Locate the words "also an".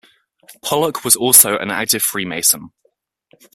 1.15-1.69